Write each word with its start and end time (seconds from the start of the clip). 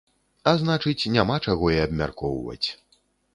А 0.51 0.53
значыць, 0.61 1.09
няма 1.17 1.37
чаго 1.49 1.69
і 1.75 1.77
абмяркоўваць. 1.85 2.67